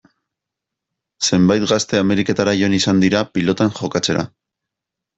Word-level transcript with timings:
Zenbait 1.27 1.67
gazte 1.73 2.01
Ameriketara 2.05 2.57
joan 2.63 2.79
izan 2.81 3.07
dira 3.07 3.25
pilotan 3.39 3.73
jokatzera. 3.85 4.29